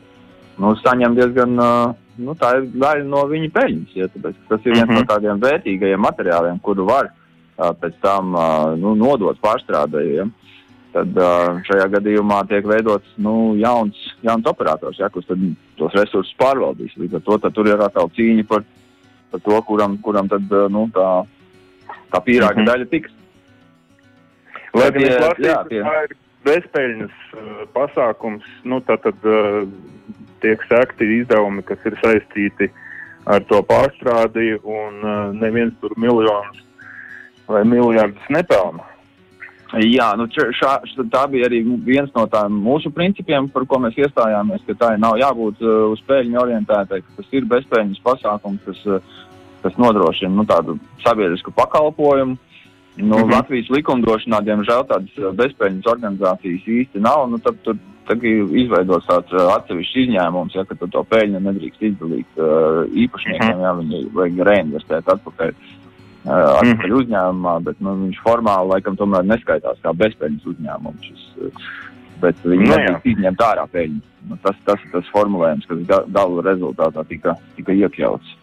[0.64, 1.92] nu, saņem diezgan, uh,
[2.24, 3.98] nu, tā ir daļa no viņa peļņas.
[4.00, 4.96] Ja, tāpēc, tas ir viens mm -hmm.
[4.96, 5.10] no mhm.
[5.12, 10.32] tādiem vērtīgajiem materiāliem, kuru var uh, pēc tam uh, nu, nodot pārstrādājiem.
[10.90, 11.18] Tad
[11.68, 15.28] šajā gadījumā tiek veidots nu, jauns, jauns operators, ja, kurš
[15.78, 16.96] tos resursus pārvaldīs.
[16.98, 18.66] Līdz ar to tur ir atkal cīņa par,
[19.30, 21.10] par to, kuram, kuram tad, nu, tā,
[22.10, 22.72] tā pīrāga mm -hmm.
[22.72, 23.14] daļa tiks.
[24.74, 25.06] Lai gan
[25.38, 29.66] tā ir bezpēļņas uh, pasākums, nu, tad, tad uh,
[30.44, 32.70] tiek sekti izdevumi, kas ir saistīti
[33.30, 36.64] ar to pārstrādi, un uh, neviens tur miljonus
[37.50, 38.86] vai miljardus nepelna.
[39.70, 40.72] Jā, nu šā,
[41.14, 45.20] tā bija arī viens no tādiem mūsu principiem, par ko mēs iestājāmies, ka tā nav
[45.22, 49.20] jābūt uh, uz peļņu orientētai, ka tas ir bezpēļņas pasākums, kas, uh,
[49.62, 52.38] kas nodrošina nu, tādu sabiedrisku pakalpojumu.
[53.00, 53.32] Nu, mm -hmm.
[53.32, 57.30] Latvijas likumdošanā, diemžēl, tādas uh, bezpēļņas organizācijas īsti nav.
[57.30, 57.78] Nu, tad tur
[58.10, 63.64] izveidots tāds uh, atsevišķs izņēmums, ja, ka to peļņu nedrīkst izdalīt uh, īpašniekiem, mm -hmm.
[63.64, 65.54] ja viņi vajag reinvestēt atpakaļ.
[65.54, 65.79] Uh,
[66.30, 66.98] atpakaļ mm -hmm.
[67.02, 71.08] uzņēmumā, bet nu, viņš formāli laikam tomēr neskaitās kā bezpēļņas uzņēmums.
[71.08, 71.24] Šis,
[72.22, 74.02] bet viņi no, nu nedrīkst izņemt ārā peļņu.
[74.30, 78.36] Nu, tas, tas ir tas formulējums, kas gala rezultātā tika, tika iekļauts.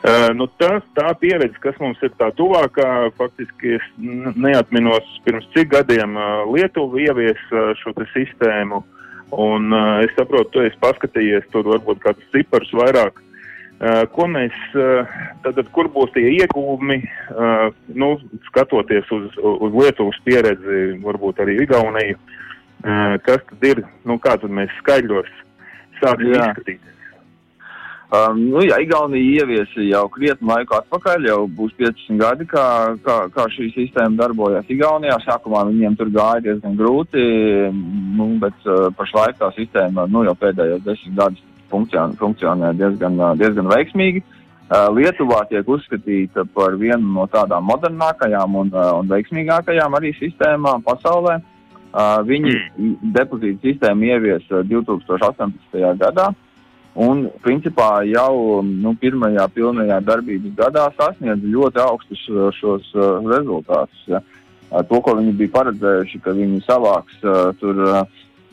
[0.00, 5.74] Uh, nu tā, tā pieredze, kas mums ir tā tuvākā, faktiski es neatminos pirms cik
[5.74, 8.80] gadiem uh, Lietuva ievies uh, šo sistēmu.
[9.30, 13.20] Un, uh, es saprotu, tu esi paskatījies, tur varbūt kādus ciparus vairāk.
[13.20, 13.29] Uh,
[14.12, 15.08] ko mēs, uh,
[15.44, 16.98] tad, kur būs tie iegūmi,
[17.32, 18.10] uh, nu,
[18.50, 22.20] skatoties uz, uz Lietuvas pieredzi, varbūt arī Igauniju,
[23.24, 25.28] kas tad ir, nu, kā tad mēs skaidros
[26.00, 26.86] sāksim izskatīt?
[28.10, 32.64] Um, nu, jā, Igaunija ieviesa jau krietni laiku atpakaļ, jau būs 15 gadi, kā,
[33.04, 35.20] kā, kā šī sistēma darbojas Igaunijā.
[35.22, 37.22] Sākumā viņiem tur gāja diezgan grūti,
[37.70, 43.70] nu, bet uh, pašlaik tā sistēma nu, jau pēdējos desmit gadus funkcionē, funkcionē diezgan, diezgan
[43.70, 44.22] veiksmīgi.
[44.70, 51.40] Lietuvā tiek uzskatīta par vienu no tādām modernākajām un, un veiksmīgākajām arī sistēmām pasaulē.
[52.26, 52.92] Viņi mm.
[53.16, 55.82] depozītu sistēmu ievies 2018.
[55.98, 56.28] gadā.
[57.00, 62.22] Un, principā, jau nu, pirmajā pilnajā darbības gadā sasniedz ļoti augstus
[62.58, 62.88] šos
[63.30, 64.06] rezultātus.
[64.10, 64.22] Ja.
[64.70, 67.22] To, ko viņi bija paredzējuši, ka viņi savāks
[67.58, 67.78] tur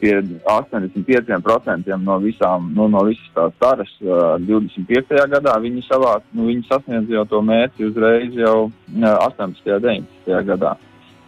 [0.01, 0.13] pie
[0.47, 5.15] 85% no visām, nu, no visas tās taras uh, 25.
[5.33, 9.71] gadā, viņi savāk, nu, viņi sasniedz jau to mērķi uzreiz jau uh, 18.
[9.77, 10.43] un 19.
[10.51, 10.75] gadā.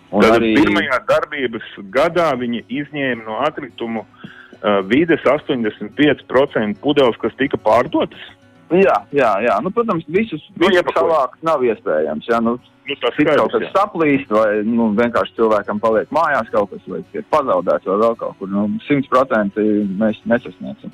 [0.09, 4.29] Un Tad arī pirmajā darbības gadā viņi izņēma no atkritumu uh,
[4.63, 8.21] uh, vides 85% pudeles, kas tika pārdotas.
[8.69, 9.55] Jā, jā, jā.
[9.65, 12.27] Nu, protams, visus, nu, visus savākt nav iespējams.
[12.29, 16.73] Jā, nu, nu, tas ir kaut kas saplīst, vai nu, vienkārši cilvēkam paliek mājās kaut
[16.73, 18.51] kas, vai ir pazaudēts, vai vēl kaut kur.
[18.51, 19.65] Nu, 100%
[19.99, 20.93] mēs nesasniegsim.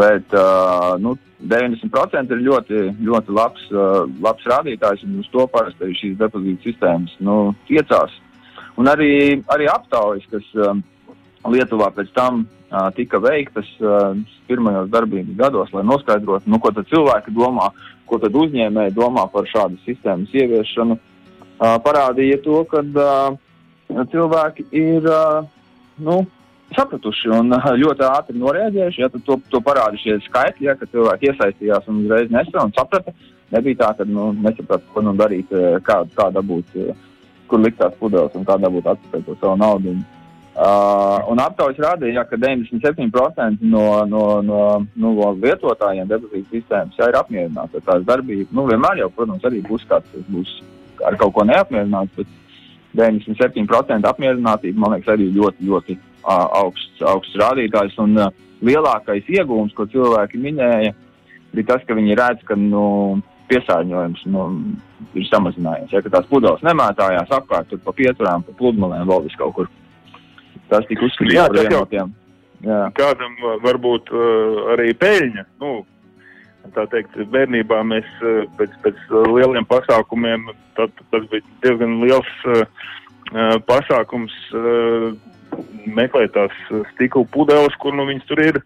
[0.00, 5.92] Bet uh, nu, 90% ir ļoti, ļoti labs, uh, labs rādītājs, un uz to parasti
[6.00, 8.16] šīs depozīta sistēmas nu, tiecās.
[8.80, 9.12] Un arī,
[9.54, 10.82] arī aptaujas, kas um,
[11.52, 12.46] Lietuvā pēc tam
[12.96, 13.68] tika veiktas
[14.48, 17.70] pirmajos darbības gados, lai noskaidrotu, nu, ko cilvēki domā,
[18.08, 20.98] ko uzņēmēji domā par šādu sistēmas ieviešanu,
[21.58, 22.82] parādīja to, ka
[24.10, 25.06] cilvēki ir
[26.02, 26.24] nu,
[26.74, 29.02] sapratuši un ļoti ātri noreaģējuši.
[29.04, 33.14] Ja, to, to parāda šie skaitļi, ja, ka cilvēki iesaistījās un uzreiz nesa un saprata.
[33.54, 35.52] Nebija tā, ka nu, nesaprata, ko nu darīt,
[35.86, 36.74] kā, kā dabūt,
[37.50, 39.94] kur likt tās pudeles un kā dabūt atpakaļ to savu naudu.
[39.94, 40.04] Un,
[40.54, 44.60] Uh, un aptaujas rādīja, ka 97% no, no, no,
[44.94, 48.54] no lietotājiem depozītu sistēmas jau ir apmierināti ar tās darbību.
[48.54, 50.54] Nu, vienmēr jau, protams, arī būs kāds, kas būs
[51.10, 52.30] ar kaut ko neapmierināts, bet
[52.94, 57.98] 97% apmierinātība, man liekas, arī ļoti, ļoti uh, augsts, augsts rādītājs.
[58.06, 58.30] Un uh,
[58.62, 60.94] lielākais iegūms, ko cilvēki minēja,
[61.50, 62.84] bija tas, ka viņi redz, ka nu,
[63.50, 64.50] piesārņojums nu,
[65.18, 65.90] ir samazinājies.
[65.92, 69.78] Ja, tās pudeles nemētājās apkārt pa pieturām, pa pludmalēm vēl vis kaut kur
[70.74, 72.14] tas tika uzskatīts par vienu no tiem.
[72.64, 72.84] Jā.
[72.96, 73.34] Kādam
[73.64, 75.44] varbūt uh, arī peļņa.
[75.60, 75.74] Nu,
[76.76, 82.64] tā teikt, bērnībā mēs uh, pēc, pēc lieliem pasākumiem, tad, tas bija diezgan liels uh,
[83.68, 85.12] pasākums uh,
[85.86, 86.54] meklēt tās
[86.94, 88.60] stikla pudeles, kur nu viņas tur ir.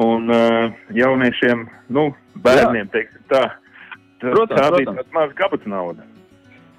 [0.00, 2.10] Un uh, jauniešiem, nu,
[2.44, 3.48] bērniem, teiksim tā,
[4.22, 6.06] tā, protams, tā bija tāda maza kabatas nauda.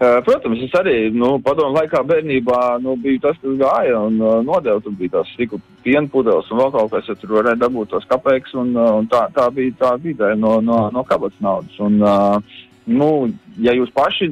[0.02, 4.82] Protams, es arī nu, padomu laikā bērnībā nu, biju tas, kas gāja un uh, nodeva.
[4.82, 8.08] Tur bija tās stikla piena pudeles un vēl kaut kas, ja tur varēja dabūt tos
[8.10, 8.56] kapeikus.
[8.58, 11.76] Un, un tā, tā bija tā vidē no, no, no kabatas naudas.
[11.86, 13.12] Un, uh, nu,
[13.62, 14.32] ja jūs paši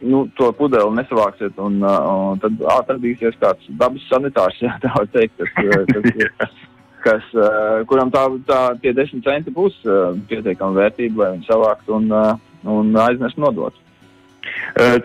[0.00, 5.36] nu, to pudeli nesavāksiet, un, uh, tad atradīsies kāds dabas sanitārs, jā, tā var teikt,
[5.36, 5.52] kas,
[5.92, 6.56] kas,
[7.04, 11.92] kas, uh, kuram tā, tā tie desmit centi būs uh, pietiekama vērtība, lai viņi savākt
[11.92, 12.32] un, uh,
[12.64, 13.76] un aiznes nodot.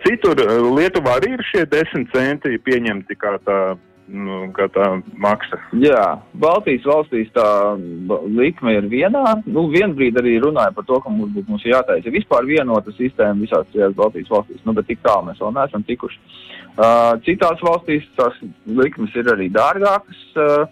[0.05, 0.39] Citur
[0.75, 3.57] Lietuvā arī ir šie desmit centi pieņemti kā tā,
[4.07, 4.87] nu, kā tā
[5.21, 5.59] maksa.
[5.81, 7.47] Jā, Baltijas valstīs tā
[8.37, 9.23] likme ir vienā.
[9.49, 13.67] Nu, vienbrīd arī runāja par to, ka mums būtu mums jātaisa vispār vienota sistēma visās
[13.73, 16.21] trijās Baltijas valstīs, nu, bet tik tālu mēs vēl neesam tikuši.
[16.75, 20.65] Uh, citās valstīs tās likmes ir arī dārgākas, uh,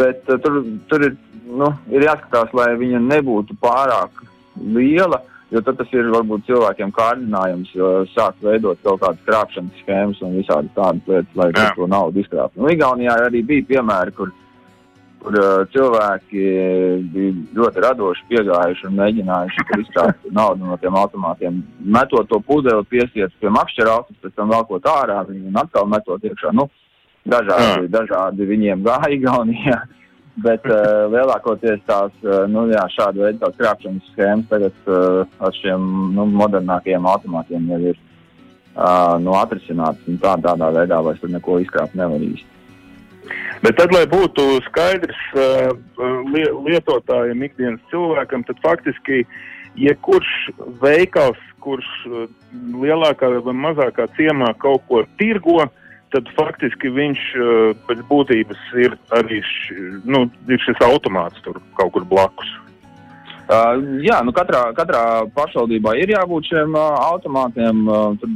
[0.00, 1.14] bet uh, tur, tur ir,
[1.48, 4.20] nu, ir jāskatās, lai viņa nebūtu pārāk
[4.60, 5.22] liela.
[5.24, 7.74] Uh, Jo tad tas ir varbūt cilvēkiem kārdinājums
[8.10, 11.68] sākt veidot kaut kādas krāpšanas schēmas un visādi tādas lietas, lai Jā.
[11.76, 12.58] to naudu izkrāptu.
[12.58, 14.32] Nu, Igaunijā arī bija piemēri, kur,
[15.22, 16.42] kur uh, cilvēki
[17.14, 21.62] bija ļoti radoši piegājuši un mēģinājuši izkrāpt naudu no tiem automātiem.
[21.98, 26.26] Metot to pudeli, piesiet pie makšķera autos, pēc tam velkot ārā, viņi un atkal metot
[26.26, 26.50] iekšā.
[26.58, 26.66] Nu,
[27.30, 27.92] dažādi, Jā.
[28.00, 29.84] dažādi viņiem gāja Igaunijā.
[30.42, 35.84] Bet uh, lielākoties tās uh, nu, jā, šāda veida krāpšanas schēmas tagad uh, ar šiem
[36.16, 38.00] nu, modernākajiem automātiem jau ir
[38.74, 40.02] uh, nu, atrisinātas.
[40.24, 42.50] Tā, tādā veidā vairs neko izkrāpt nevar īsti.
[43.62, 45.70] Bet tad, lai būtu skaidrs uh,
[46.66, 49.22] lietotājiem, ikdienas cilvēkam, tad faktiski
[49.78, 50.34] jebkurš
[50.82, 51.86] veikals, kurš
[52.82, 55.83] lielākā vai mazākā ciemā kaut ko tirgo, uh,
[56.14, 61.94] tad faktiski viņš eh, pēc būtības ir arī š, nu, ir šis automāts tur kaut
[61.96, 62.52] kur blakus.
[63.44, 67.82] Uh, jā, nu katrā, katrā pašvaldībā ir jābūt šiem uh, automātiem.
[67.84, 68.30] Uh,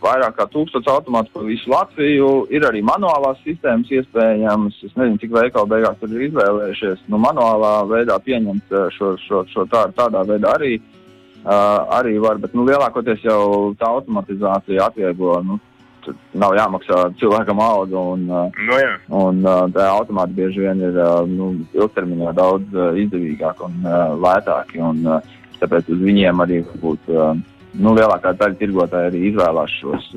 [0.00, 2.28] vairāk kā tūkstots automātu pa visu Latviju.
[2.52, 4.78] Ir arī manuālās sistēmas iespējamas.
[4.84, 7.02] Es nezinu, cik veikali beigās tur ir izvēlējušies.
[7.12, 12.56] Nu, manuālā veidā pieņemt šo, šo, šo tā, tādā veidā arī, uh, arī var, bet
[12.56, 13.42] nu, lielākoties jau
[13.80, 15.60] tā automatizācija atvieglo nu,
[16.34, 18.04] nav jāmaksā cilvēkam alga.
[18.14, 18.92] Un, uh, no, jā.
[19.20, 23.90] un uh, tā automāti bieži vien ir uh, nu, ilgtermiņā daudz izdevīgāki un
[24.24, 24.82] lētāki.
[24.84, 25.02] Un,
[25.60, 27.18] tāpēc uz viņiem arī būtu
[27.80, 30.14] nu, lielākā daļa tirgotāji arī izvēlās šos.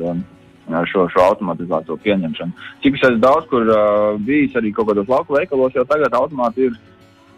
[0.64, 2.54] Šo, šo automatizēto pieņemšanu.
[2.80, 6.70] Cik es esmu daudz, kur uh, bijis arī kaut kādos lauku veikalos, jau tagad automāti
[6.70, 6.78] ir,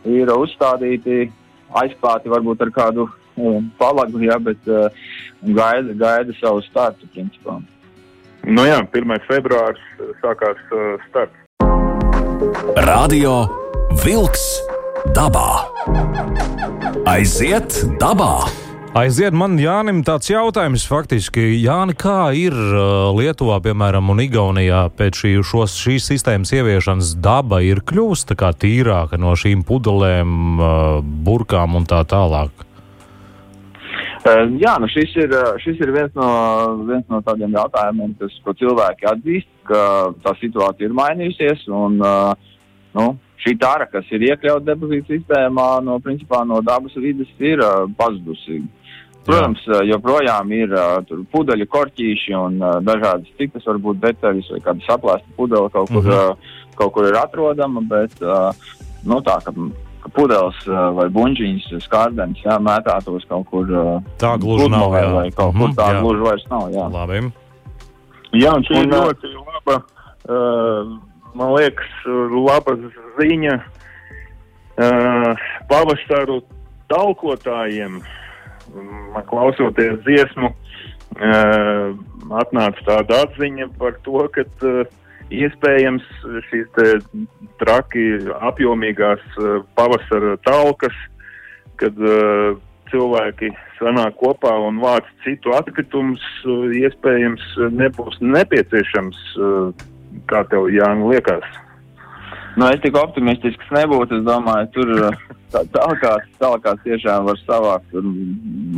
[0.06, 1.24] ir uzstādīti,
[1.82, 4.94] aizklāti varbūt ar kādu um, palagu, ja, bet uh,
[5.42, 7.58] gaida, gaida savu startu principā.
[8.46, 9.24] Nu jā, 1.
[9.26, 9.82] februāris
[10.22, 11.34] sākās uh, starts.
[12.86, 13.40] Radio
[14.04, 14.44] Wolks
[15.16, 15.66] dabā.
[17.10, 18.46] Aiziet dabā!
[18.96, 21.56] Aiziet man, Jānim, tāds jautājums faktiski.
[21.58, 27.64] Jāni, kā ir uh, Lietuvā, piemēram, un Igaunijā pēc šī, šos, šīs sistēmas ieviešanas daba
[27.66, 30.62] ir kā tīrāka no šīm pudelēm,
[31.26, 32.66] burkām un tā tālāk?
[34.26, 36.28] Uh, jā, nu šis ir, eh, šis ir viens, no,
[36.88, 39.82] viens no tādiem jautājumiem, kas, ko cilvēki atzīst, ka
[40.24, 41.68] tā situācija ir mainījusies.
[41.70, 42.34] Un, uh,
[42.98, 43.06] nu,
[43.44, 47.62] šī tāra, kas ir iekļauta depozīta sistēmā, no, principā, no dabas vidas ir
[48.00, 48.64] pazudusi.
[49.26, 49.84] Protams, Jā.
[49.92, 55.94] joprojām ir uh, pudeļu korķīši un dažādas citas, varbūt detaļas vai kāda saplēsta pudele kaut
[55.94, 56.54] kur, mm -hmm.
[56.82, 58.18] kaut kur ir atrodama, bet
[59.06, 59.54] nu, tā, ka
[60.14, 63.70] pudeles vai buļbuļsāņus, skārdenes, jā, mētātos kaut kur
[64.22, 64.94] tā gluži nav.
[64.94, 65.10] Jā.
[65.16, 66.02] Vai kaut kur mm, tā jā.
[66.04, 66.68] gluži vairs nav.
[66.74, 67.22] Jā, Labi.
[68.38, 69.78] jā un šī un, ir ļoti laba,
[70.30, 70.92] uh,
[71.38, 71.96] man liekas,
[72.36, 72.76] laba
[73.20, 76.42] ziņa uh, pavasaru
[76.92, 78.02] talkotājiem.
[79.16, 81.96] Man klausoties dziesmu, uh,
[82.44, 84.86] atnāca tāda atziņa par to, ka uh,
[85.34, 86.06] iespējams
[86.50, 86.70] šīs
[87.62, 88.06] traki
[88.46, 90.96] apjomīgās eh, pavasara talkas,
[91.76, 92.56] kad uh,
[92.88, 97.44] cilvēki sanāk kopā un vāc citu atkritumus, uh, iespējams
[97.76, 99.86] nebūs nepieciešams, uh,
[100.32, 101.44] kā tev Jāni liekas.
[102.56, 104.22] Nu, es tik optimistisks nebūtu.
[104.22, 104.94] Es domāju, tur
[105.76, 108.00] tālākās, tālākās tiešām var savākt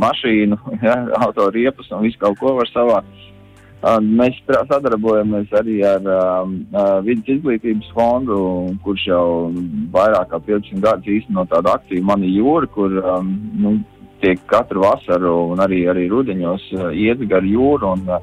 [0.02, 3.26] mašīnu, ja, autoriepas un visu kaut ko var savākt.
[3.78, 6.56] Mēs sadarbojamies arī ar um,
[7.06, 8.38] vidus izglītības fondu,
[8.82, 9.26] kurš jau
[9.94, 13.76] vairāk kā 15 gadus īsteno tādu akciju Mani jūra, kur um, nu,
[14.18, 18.18] tiek katru vasaru un arī, arī rudeņos uh, iet gar jūru un uh,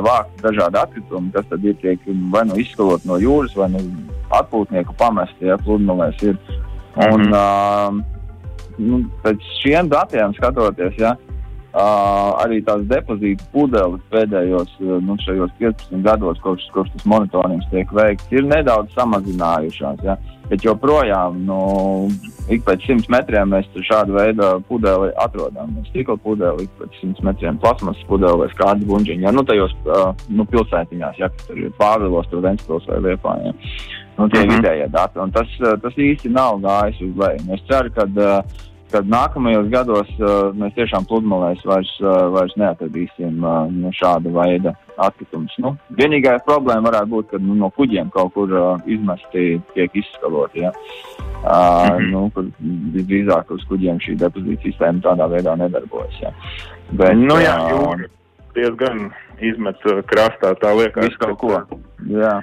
[0.00, 3.84] vākt dažādi atkritumi, kas tad ir tiek vai nu izskalot no jūras, vai nu
[4.32, 6.40] atpūtnieku pamesti, ja pludmalēs ir.
[6.96, 8.00] Un, mm -hmm.
[8.00, 11.29] uh, nu, pēc šiem datiem skatoties, ja, Uh,
[11.72, 18.44] arī tās depozīta pudeles pēdējos nu, 15 gados, kopš, kopš tas monitorings tiek veikts, ir
[18.44, 20.02] nedaudz samazinājušās.
[20.02, 20.16] Ja?
[20.50, 21.60] Bet joprojām, nu,
[22.50, 25.76] ik pēc 100 metriem mēs šādu veidu pudeli atrodam.
[25.92, 29.28] Stikla pudeli, ik pēc 100 metriem plasmas pudeli vai skādi buļģiņi.
[29.28, 29.34] Ja?
[29.36, 33.36] Nu, tajos uh, nu, pilsētiņās, ja tur ir Pāvilos, tur Ventspils vai Liepā.
[33.44, 33.54] Ja?
[34.18, 34.56] Nu, tie ir mm -hmm.
[34.56, 35.30] vidējie dati.
[35.38, 37.46] Tas, tas īsti nav gājis uz leju.
[37.54, 38.58] Es ceru, ka uh,
[38.92, 44.74] kad nākamajos gados uh, mēs tiešām pludmalēs vairs, uh, vairs neatradīsim uh, nu, šāda veida
[45.00, 45.54] atkritumus.
[45.62, 50.66] Nu, vienīgā problēma varētu būt, ka nu, no kuģiem kaut kur uh, izmesti tiek izskaloti.
[50.66, 50.72] Ja?
[51.40, 52.10] Uh, mm -hmm.
[52.12, 52.52] nu,
[52.96, 56.20] visdrīzāk uz kuģiem šī depozīta sistēma tādā veidā nedarbojas.
[56.22, 56.32] Ja?
[56.90, 58.10] Bet, nu, jā, jūra
[58.54, 59.10] diezgan
[59.40, 59.78] izmet
[60.10, 61.10] krastā, tā liekas.
[61.10, 61.60] Visu kaut ko.
[62.10, 62.40] Jā.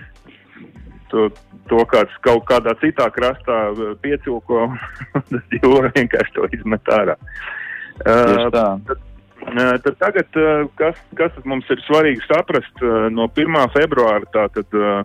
[1.07, 1.29] To,
[1.69, 4.65] to kāds kaut kādā citā krastā eh, piecilko,
[5.29, 7.15] tad jūra vienkārši to izmet ārā.
[7.97, 8.91] Uh, tad,
[9.47, 13.57] uh, tad tagad, uh, kas, kas mums ir svarīgi saprast, uh, no 1.
[13.73, 15.01] februāra, tātad uh,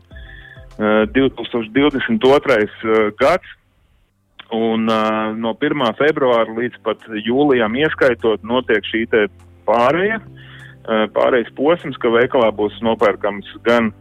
[1.14, 2.68] 2022.
[2.82, 3.55] Uh, gads,
[4.53, 5.86] un uh, no 1.
[6.03, 9.07] februāra līdz pat jūlijam ieskaitot, notiek šī
[9.70, 13.94] pārēja, uh, pārējais posms, ka veikalā būs nopērkams gan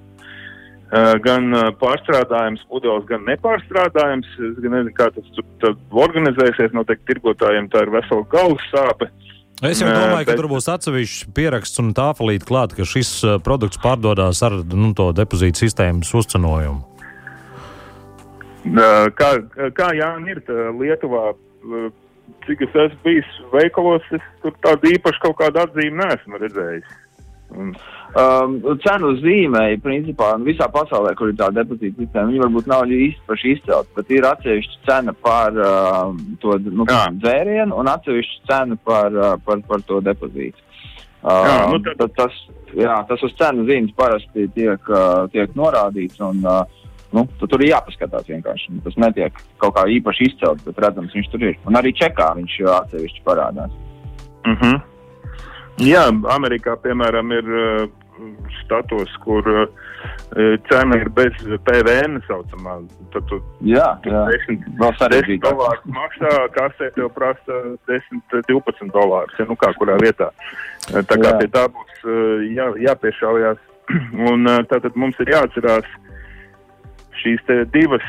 [1.23, 4.27] gan eh, pārstrādājums pudeles, gan nepārstrādājums.
[4.35, 6.73] Es gan nezinu, kā tas tur organizēsies.
[6.75, 9.07] Noteikti tirgotājiem tā ir vesela galvas sāpe.
[9.61, 10.39] Es jau domāju, ka Bet...
[10.41, 15.11] tur būs atsevišķs pieraksts un tāfelīt klāt, ka šis eh, produkts pārdodas ar nu, to
[15.15, 16.87] depozītu sistēmas uzcenojumu.
[18.61, 19.29] Kā,
[19.73, 21.31] kā Jānis ir Lietuvā,
[22.45, 26.91] cik es esmu bijis veikalos, es tur tādu īpašu kaut kādu atzīmi neesmu redzējis.
[27.57, 27.73] Un...
[28.11, 33.53] Um, cenu zīmēji, principā, visā pasaulē, kur ir tā depozīta sistēma, viņi varbūt nav īpaši
[33.55, 36.11] izcelti, bet ir atsevišķa cena par uh,
[36.43, 36.87] to nu,
[37.21, 40.59] dzērienu un atsevišķa cena par, uh, par, par to depozītu.
[41.21, 41.99] Uh, jā, nu tad...
[42.01, 42.37] tad tas,
[42.75, 46.19] jā, tas uz cenu zīmes parasti tiek, uh, tiek norādīts.
[46.25, 46.63] Un, uh,
[47.15, 48.79] nu, tur ir jāpaskatās vienkārši.
[48.85, 51.59] Tas netiek kaut kā īpaši izcelts, bet redzams, viņš tur ir.
[51.69, 53.75] Un arī čekā viņš atsevišķi parādās.
[54.41, 54.63] Uh mhm.
[54.63, 54.81] -huh.
[55.81, 57.85] Jā, Amerikā, piemēram, ir uh,
[58.59, 59.63] status, kur uh,
[60.69, 62.77] cena ir bez PVN saucamā.
[63.15, 64.21] Tad tu, jā, jā.
[64.45, 70.29] 10, 10 dolārus maksā, kasē tev prasa 10, 12 dolārus, ja nu kā kurā vietā.
[70.91, 71.35] Tā kā jā.
[71.41, 72.07] pie tā būs
[72.53, 73.67] jā, jāpiešaujās.
[74.29, 75.87] Un tātad mums ir jāatcerās
[77.21, 77.41] šīs
[77.73, 78.05] divas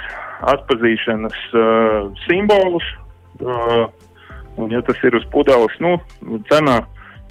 [0.53, 2.87] atpazīšanas uh, simbolus.
[3.43, 3.89] Uh,
[4.61, 5.97] un ja tas ir uz pudeles, nu,
[6.51, 6.83] cenā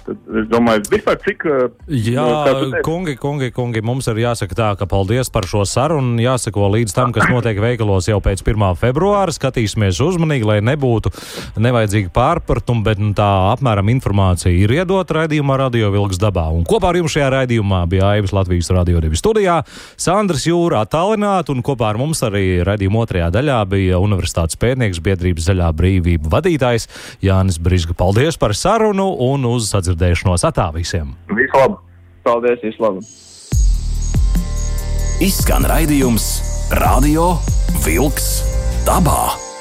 [0.02, 1.44] Tad es domāju, vispār cik.
[1.86, 2.24] Jā,
[2.82, 6.18] kungi, kungi, kungi, mums ir jāsaka tā, ka paldies par šo sarunu.
[6.22, 8.64] Jāsako līdz tam, kas notiek veikalos jau pēc 1.
[8.80, 9.30] februāra.
[9.34, 11.12] Skatīsimies uzmanīgi, lai nebūtu
[11.62, 16.48] nevajadzīgi pārpratumi, bet nu, tā apmēram informācija ir iedota raidījumā Radio Vilks dabā.
[16.50, 19.60] Un kopā ar jums šajā raidījumā bija Aivas Latvijas Radio 2 studijā,
[20.00, 25.46] Sandrs Jūra attālināta, un kopā ar mums arī raidījuma otrajā daļā bija Universitātes pētnieks biedrības
[25.52, 26.90] zaļā brīvība vadītājs
[27.22, 27.94] Jānis Brisga.
[27.94, 29.91] Paldies par sarunu un uz sadzirdēšanu!
[29.92, 30.44] Sadzirdēšanos.
[30.48, 31.14] Atā visiem!
[31.28, 31.78] Vislabāk!
[32.24, 32.60] Paldies!
[32.64, 33.04] Vislabāk!
[35.22, 36.28] Izskan raidījums
[36.80, 37.36] Radio
[37.84, 38.42] Vilks
[38.88, 39.51] dabā!